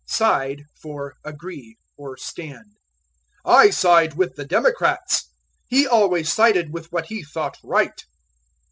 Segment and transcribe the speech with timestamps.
[0.07, 2.73] Side for Agree, or Stand.
[3.45, 5.29] "I side with the Democrats."
[5.67, 8.03] "He always sided with what he thought right."